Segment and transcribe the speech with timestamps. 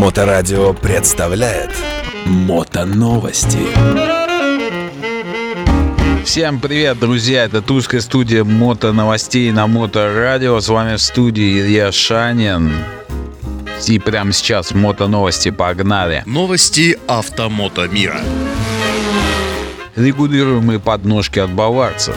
[0.00, 1.72] Моторадио представляет
[2.24, 3.58] Мотоновости.
[6.24, 7.44] Всем привет, друзья!
[7.44, 10.58] Это Тульская студия Мото Новостей на Моторадио.
[10.58, 12.72] С вами в студии Илья Шанин.
[13.86, 16.22] И прямо сейчас Мото Новости погнали.
[16.24, 18.22] Новости автомото мира.
[19.96, 22.16] Регулируемые подножки от баварцев.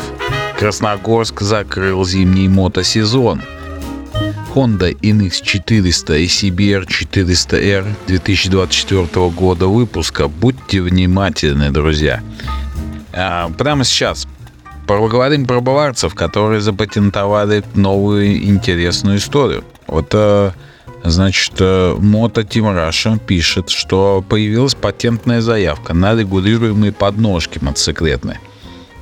[0.58, 3.42] Красногорск закрыл зимний мотосезон.
[4.54, 10.28] Honda NX400 и CBR 400R 2024 года выпуска.
[10.28, 12.22] Будьте внимательны, друзья.
[13.14, 14.28] А, прямо сейчас
[14.86, 19.64] поговорим про баварцев, которые запатентовали новую интересную историю.
[19.88, 20.52] Вот, э,
[21.04, 28.40] значит, Moto Team Russia пишет, что появилась патентная заявка на регулируемые подножки мотоциклетные.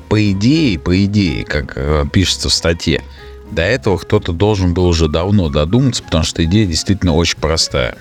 [0.07, 3.01] По идее, по идее, как э, пишется в статье,
[3.51, 7.97] до этого кто-то должен был уже давно додуматься, потому что идея действительно очень простая.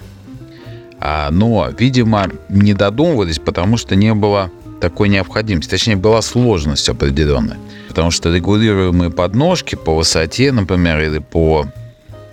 [1.00, 5.70] А, но, видимо, не додумывались, потому что не было такой необходимости.
[5.70, 7.58] Точнее, была сложность определенная.
[7.88, 11.66] Потому что регулируемые подножки по высоте, например, или по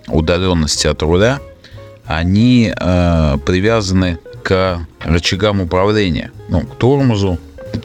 [0.08, 1.40] удаленности от руля,
[2.06, 7.38] они э, привязаны к рычагам управления, ну, к тормозу,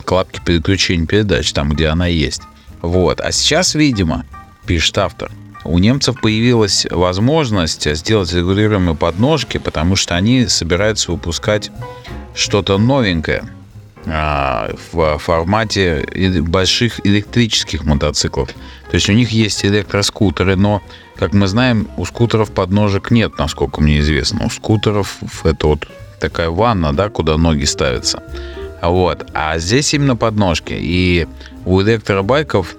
[0.05, 2.43] к лапке переключения передач, там, где она есть.
[2.83, 3.21] Вот.
[3.21, 4.25] А сейчас, видимо,
[4.67, 5.31] пишет автор.
[5.65, 11.71] У немцев появилась возможность сделать регулируемые подножки, потому что они собираются выпускать
[12.35, 13.45] что-то новенькое
[14.07, 16.05] а, в формате
[16.41, 18.49] больших электрических мотоциклов.
[18.49, 20.83] То есть у них есть электроскутеры, но,
[21.17, 24.47] как мы знаем, у скутеров подножек нет, насколько мне известно.
[24.47, 25.87] У скутеров это вот
[26.19, 28.23] такая ванна, да, куда ноги ставятся.
[28.83, 29.31] Вот.
[29.33, 30.75] А здесь именно подножки.
[30.77, 31.29] И
[31.65, 32.75] у электробайков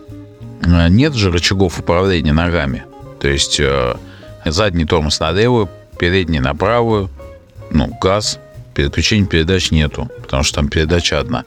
[0.65, 2.83] нет же рычагов управления ногами.
[3.19, 3.95] То есть э,
[4.45, 7.09] задний тормоз на левую, передний на правую,
[7.71, 8.39] ну, газ,
[8.73, 11.45] переключения передач нету, потому что там передача одна.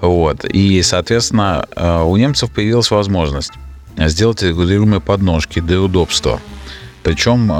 [0.00, 0.44] Вот.
[0.44, 3.52] И, соответственно, э, у немцев появилась возможность
[3.96, 6.40] сделать регулируемые подножки для удобства.
[7.02, 7.50] Причем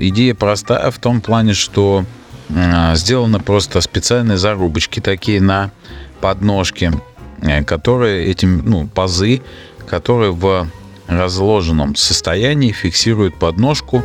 [0.00, 2.04] идея простая в том плане, что
[2.94, 5.70] сделаны просто специальные зарубочки такие на
[6.20, 6.90] подножки,
[7.66, 9.42] которые этим, ну, пазы
[9.86, 10.68] который в
[11.06, 14.02] разложенном состоянии фиксирует подножку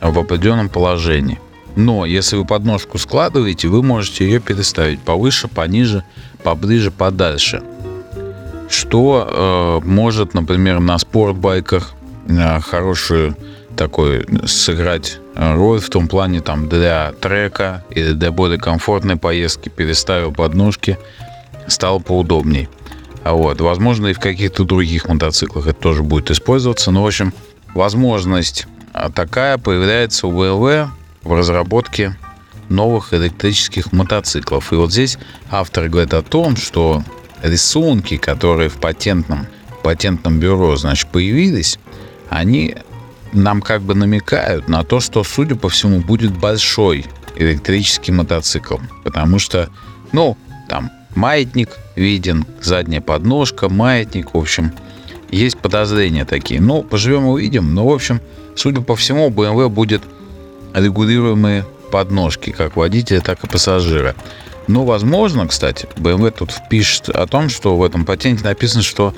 [0.00, 1.40] в определенном положении.
[1.76, 6.04] Но если вы подножку складываете, вы можете ее переставить повыше, пониже,
[6.42, 7.62] поближе, подальше.
[8.68, 11.94] Что э, может, например, на спортбайках
[12.28, 13.36] э, хорошую
[13.76, 20.32] такой сыграть роль в том плане там для трека или для более комфортной поездки переставил
[20.32, 20.96] подножки,
[21.66, 22.68] стало поудобней.
[23.24, 23.60] А вот.
[23.60, 26.90] Возможно, и в каких-то других мотоциклах это тоже будет использоваться.
[26.90, 27.32] Но, в общем,
[27.74, 30.88] возможность а, такая появляется у BMW
[31.22, 32.16] в разработке
[32.68, 34.72] новых электрических мотоциклов.
[34.72, 35.18] И вот здесь
[35.50, 37.02] автор говорит о том, что
[37.42, 39.46] рисунки, которые в патентном,
[39.82, 41.78] патентном бюро, значит, появились,
[42.28, 42.76] они
[43.32, 47.06] нам как бы намекают на то, что, судя по всему, будет большой
[47.36, 48.76] электрический мотоцикл.
[49.02, 49.70] Потому что,
[50.12, 50.36] ну,
[50.68, 54.72] там, маятник виден, задняя подножка, маятник, в общем,
[55.30, 56.60] есть подозрения такие.
[56.60, 57.74] Ну, поживем увидим.
[57.74, 58.20] Но, в общем,
[58.54, 60.02] судя по всему, BMW будет
[60.74, 64.14] регулируемые подножки, как водителя, так и пассажира.
[64.66, 69.14] Но, возможно, кстати, BMW тут пишет о том, что в этом патенте написано, что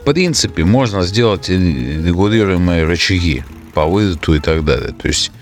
[0.00, 4.92] в принципе можно сделать регулируемые рычаги по вылету и так далее.
[4.92, 5.32] То есть,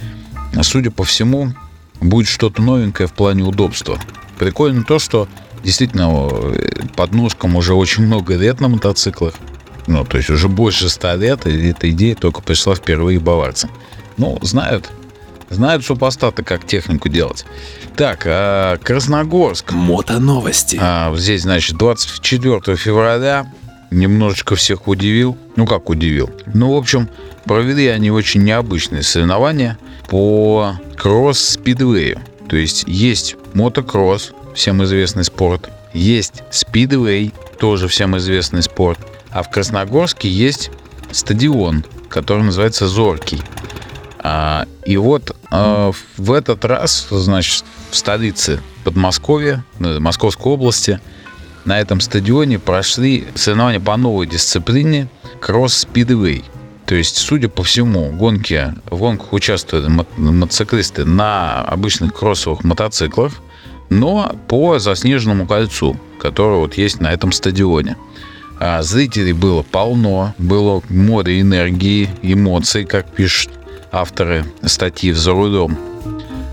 [0.63, 1.53] судя по всему,
[2.01, 3.99] будет что-то новенькое в плане удобства.
[4.39, 5.29] Прикольно то, что
[5.63, 6.31] действительно
[6.97, 9.35] под ножком уже очень много лет на мотоциклах.
[9.87, 13.71] Ну, то есть уже больше ста лет, и эта идея только пришла впервые баварцам.
[14.17, 14.91] Ну, знают,
[15.49, 17.45] знают супостаты, как технику делать.
[17.97, 19.73] Так, а Красногорск.
[19.73, 20.79] Мотоновости.
[20.81, 23.53] А, здесь, значит, 24 февраля
[23.91, 25.37] немножечко всех удивил.
[25.57, 26.31] Ну, как удивил?
[26.55, 27.09] Ну, в общем,
[27.45, 29.79] провели они очень необычные соревнования
[30.09, 32.21] по кросс-спидвею.
[32.49, 35.71] То есть есть мотокросс, всем известный спорт.
[35.93, 38.99] Есть спидвей, тоже всем известный спорт.
[39.31, 40.71] А в Красногорске есть
[41.11, 43.41] стадион, который называется Зоркий.
[44.19, 51.01] А, и вот а, в этот раз, значит, в столице Подмосковья, Московской области,
[51.65, 55.09] на этом стадионе прошли соревнования по новой дисциплине
[55.41, 56.45] кросс-спидвей.
[56.87, 63.35] То есть, судя по всему, гонки, в гонках участвуют мотоциклисты на обычных кроссовых мотоциклах,
[63.91, 67.97] но по заснеженному кольцу, которое вот есть на этом стадионе.
[68.59, 73.51] А зрителей было полно, было море энергии, эмоций, как пишут
[73.91, 75.77] авторы статьи «За рулем».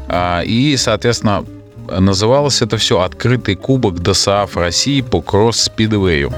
[0.09, 1.45] А, и, соответственно,
[1.89, 6.33] называлось это все «Открытый кубок ДСАФ России по кросс-спидвею».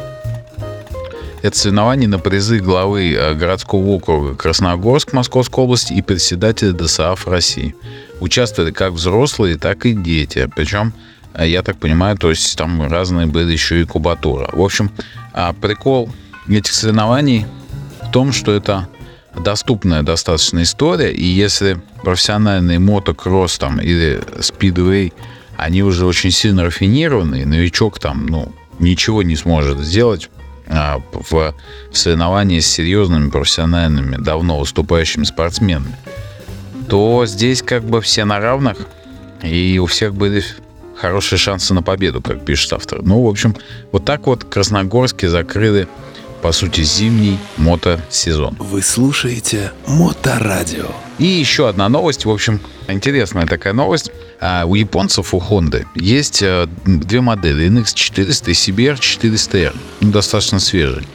[1.42, 7.76] Это соревнование на призы главы э, городского округа Красногорск Московской области и председателя ДСАФ России.
[8.20, 10.50] Участвовали как взрослые, так и дети.
[10.54, 10.92] Причем,
[11.34, 14.50] э, я так понимаю, то есть там разные были еще и кубатура.
[14.52, 14.92] В общем,
[15.32, 16.10] а, прикол
[16.50, 17.46] этих соревнований
[18.02, 18.90] в том, что это
[19.34, 25.14] доступная достаточно история, и если профессиональный мотокросс там или спидвей,
[25.56, 30.30] они уже очень сильно рафинированные, новичок там, ну, ничего не сможет сделать
[30.70, 31.54] в
[31.92, 35.96] соревновании с серьезными профессиональными, давно выступающими спортсменами,
[36.88, 38.78] то здесь как бы все на равных,
[39.42, 40.44] и у всех были
[40.96, 43.02] хорошие шансы на победу, как пишет автор.
[43.02, 43.56] Ну, в общем,
[43.92, 45.88] вот так вот Красногорске закрыли,
[46.42, 48.56] по сути, зимний мотосезон.
[48.60, 50.88] Вы слушаете Моторадио.
[51.18, 54.12] И еще одна новость, в общем, интересная такая новость.
[54.40, 61.06] А у японцев, у Honda, есть э, две модели, NX400 и CBR400R, ну, достаточно свежие.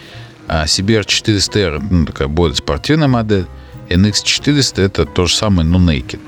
[0.46, 3.46] А CBR400R, ну, такая более спортивная модель,
[3.88, 6.20] NX400 это то же самое, но Naked.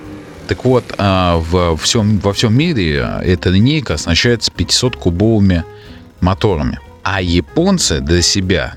[0.49, 5.65] Так вот, а, в всем, во всем мире эта линейка оснащается 500-кубовыми
[6.21, 6.79] моторами.
[7.03, 8.75] А японцы для себя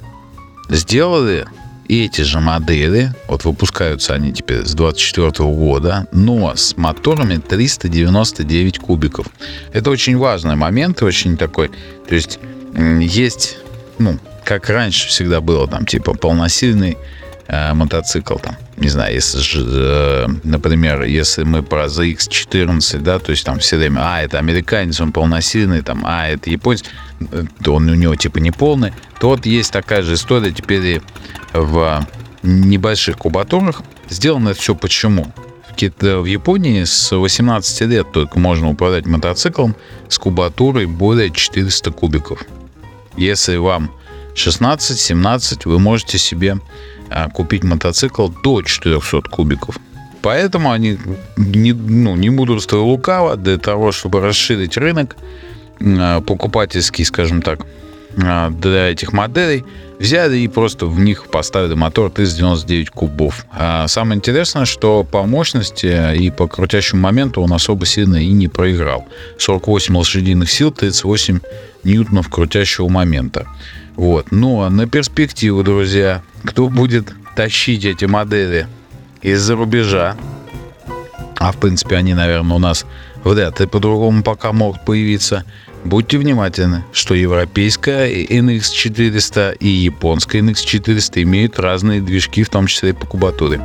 [0.70, 1.46] сделали
[1.88, 9.28] эти же модели, вот выпускаются они теперь с 24 года, но с моторами 399 кубиков.
[9.74, 11.72] Это очень важный момент, очень такой,
[12.08, 12.40] то есть
[12.74, 13.58] есть,
[13.98, 16.98] ну, как раньше всегда было, там, типа, полносильный
[17.50, 23.44] э, мотоцикл, там, не знаю, если, э, например, если мы про ZX14, да, то есть
[23.44, 26.84] там все время, а, это американец, он полносильный, там, а, это японец,
[27.32, 30.86] э, то он у него, типа, не полный, то вот есть такая же история теперь
[30.86, 31.02] и
[31.54, 32.06] в
[32.44, 33.82] небольших кубатурах.
[34.10, 35.34] Сделано это все почему?
[35.78, 39.78] В Японии с 18 лет только можно управлять мотоциклом
[40.10, 42.44] с кубатурой более 400 кубиков.
[43.16, 43.90] Если вам
[44.36, 46.60] 16-17, вы можете себе
[47.34, 49.80] купить мотоцикл до 400 кубиков.
[50.22, 50.98] Поэтому они
[51.38, 55.16] не, ну, не будут лукаво для того, чтобы расширить рынок
[55.82, 57.66] а, покупательский, скажем так,
[58.22, 59.64] а, для этих моделей,
[59.98, 63.46] взяли и просто в них поставили мотор 399 кубов.
[63.52, 68.48] А самое интересное, что по мощности и по крутящему моменту он особо сильно и не
[68.48, 69.08] проиграл.
[69.38, 71.40] 48 лошадиных сил, 38
[71.84, 73.48] ньютонов крутящего момента.
[74.00, 74.32] Вот.
[74.32, 78.66] Ну а на перспективу, друзья, кто будет тащить эти модели
[79.22, 80.16] из-за рубежа,
[81.38, 82.86] а в принципе они, наверное, у нас
[83.26, 85.44] вряд ли по-другому пока могут появиться–
[85.86, 92.94] Будьте внимательны, что европейская NX400 и японская NX400 имеют разные движки, в том числе и
[92.94, 93.62] по кубатуре.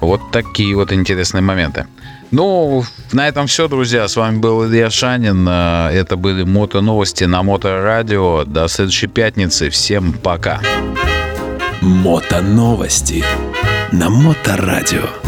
[0.00, 1.86] Вот такие вот интересные моменты.
[2.30, 4.06] Ну, на этом все, друзья.
[4.06, 5.48] С вами был Илья Шанин.
[5.48, 8.44] Это были мото-новости на Моторадио.
[8.44, 9.68] До следующей пятницы.
[9.70, 10.60] Всем пока.
[11.80, 13.24] Мото-новости
[13.90, 15.19] на Моторадио.